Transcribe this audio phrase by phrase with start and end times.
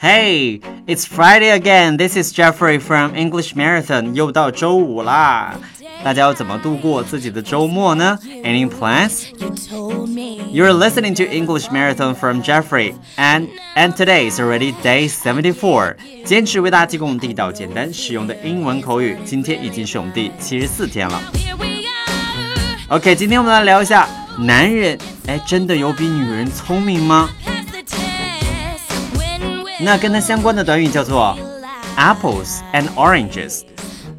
[0.00, 1.96] Hey, it's Friday again.
[1.96, 4.14] This is Jeffrey from English Marathon.
[4.14, 5.56] 又到周五啦，
[6.04, 9.24] 大家要怎么度过自己的周末呢？Any plans?
[10.52, 15.96] You're listening to English Marathon from Jeffrey, and and today is already day seventy-four.
[16.24, 19.16] 坚持为大家提供地道、简单、实用的英文口语。
[19.24, 21.20] 今天已经是我们第七十四天了。
[22.86, 24.08] OK，今天我们来聊一下，
[24.38, 24.96] 男人
[25.26, 27.28] 哎，真的有比女人聪明吗？
[29.80, 31.38] 那跟它相关的短语叫做
[31.96, 33.62] apples and oranges。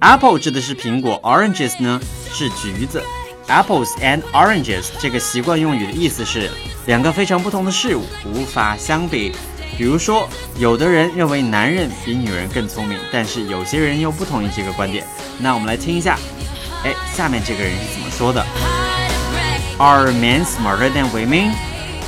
[0.00, 2.00] apple 指的是苹果，oranges 呢
[2.32, 3.02] 是橘子。
[3.48, 6.50] apples and oranges 这个习惯用语的意思是
[6.86, 9.32] 两个非常不同的事物，无法相比。
[9.76, 15.04] 比如说，有的人认为男人比女人更聪明，但是有些人又不同意这个观点。
[15.38, 16.18] 那我们来听一下，
[16.84, 18.44] 哎，下面这个人是怎么说的
[19.78, 21.52] ？Are men smarter than women?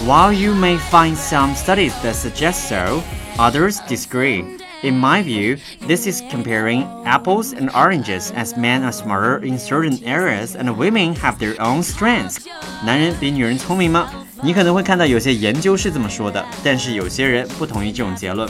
[0.07, 3.03] While you may find some studies that suggest so.
[3.40, 4.44] Others disagree.
[4.84, 9.98] In my view, this is comparing apples and oranges as men are smarter in certain
[10.03, 12.38] areas and women have their own strengths.
[12.86, 14.08] 男人比女人聪明吗？
[14.44, 18.48] 你可能会看到有些研究是这么说的，但是有些人不同意这种结论。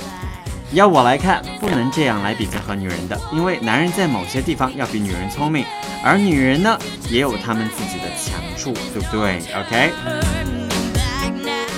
[0.74, 5.64] 要我来看，不能这样来比较和女人的，因为男人在某些地方要比女人聪明，
[6.04, 6.78] 而女人呢，
[7.10, 9.40] 也有他们自己的强处，对不对？
[9.56, 10.59] OK。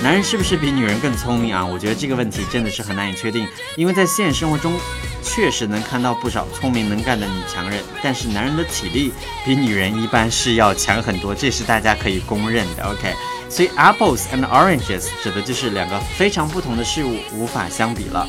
[0.03, 1.65] 男人是不是比女人更聪明啊？
[1.65, 4.77] 我觉得这个问题真的是很难以确定，因为在现实生活中，
[5.23, 9.13] 确实能看到不少聪明能干的女强人，但是男人的体力
[9.45, 12.83] 比女人一般是要强很多，这是大家可以公认的。
[12.83, 13.13] OK，
[13.49, 18.27] 所以 apples and oranges 指的就是两个非常不同的事物，无法相比了。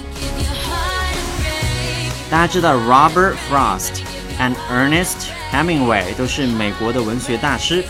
[2.30, 4.02] 大家知道 Robert Frost
[4.39, 7.83] and Ernest Hemingway 都是美国的文学大师。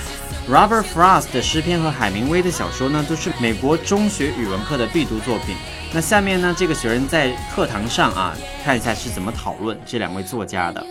[0.49, 5.55] Robert Frost 的诗篇和海明威的小说呢，都是美国中学语文课的必读作品。
[5.93, 10.85] 那下面呢，这个学生在课堂上啊，看一下是怎么讨论这两位作家的。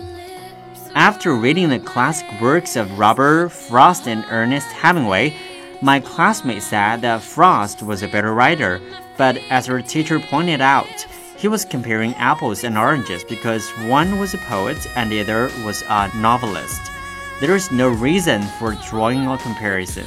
[0.94, 5.32] After reading the classic works of Robert Frost and Ernest Hemingway,
[5.82, 8.80] my classmates said that Frost was a better writer,
[9.16, 10.86] but as our teacher pointed out,
[11.42, 15.82] he was comparing apples and oranges because one was a poet and the other was
[15.88, 16.80] a novelist.
[17.40, 20.06] There is no reason for drawing a comparison。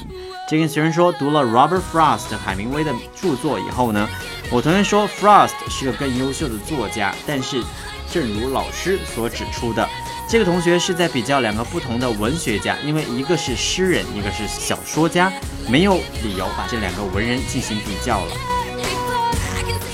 [0.49, 4.09] 这跟学生说，读了 Robert Frost 海明威的着作以后呢，
[4.51, 7.63] 我同学说 Frost 是个更优秀的作家，但是
[8.11, 9.87] 正如老师所指出的，
[10.27, 15.31] 这个同学是在比较两个不同的文学家，因为一个是诗人，一个是小说家，
[15.69, 18.54] 没有理由把这两个文人进行比较了。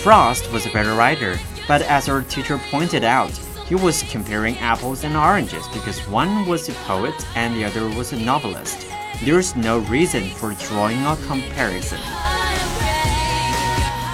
[0.03, 3.31] Frost was a better writer, but as our teacher pointed out.
[3.67, 8.13] He was comparing apples and oranges because one was a poet and the other was
[8.13, 8.87] a novelist.
[9.25, 11.99] There's no reason for drawing a comparison.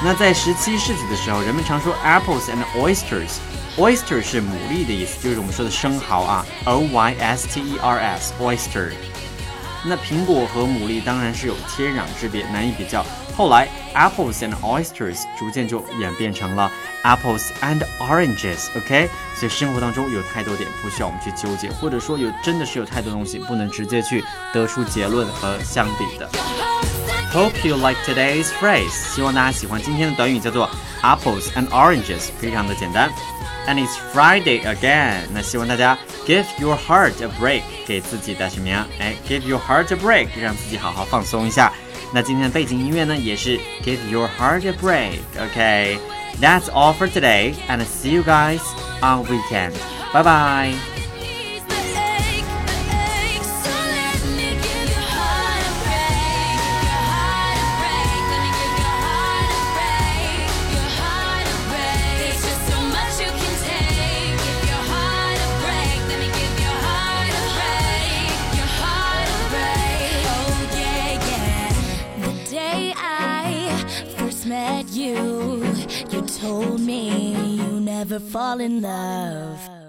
[0.03, 8.91] 那在十七世纪的时候，人们常说 apples and oysters。oyster 是牡蛎的意思，就是我们说的生蚝啊，o y s t e r s oyster。
[9.85, 13.05] 那苹果和牡蛎当然是有天壤之别，难以比较。
[13.35, 13.67] 后来
[13.98, 16.70] ，apples and oysters 逐渐就演变成了
[17.02, 19.10] apples and oranges，OK？
[19.34, 26.77] 所以生活当中有太多点不需要我们去纠结，或者说有真的是有太多东西不能直接去得出结论和相比的。
[27.31, 30.69] Hope you like today's phrase，希望大家喜欢今天的短语，叫做
[31.01, 33.09] apples and oranges，非常的简单。
[33.67, 35.97] And it's Friday again，那希望大家
[36.27, 38.85] give your heart a break，给自己的什么呀？
[38.99, 41.71] 哎，give your heart a break，让自己好好放松一下。
[42.13, 48.61] 那今天的背景音乐呢，也是 Give Your Heart a Break。OK，That's all for today, and see you guys
[49.01, 49.73] on weekend.
[50.13, 50.96] Bye bye.
[74.48, 75.62] Met you,
[76.10, 79.87] you told me you never fall in love.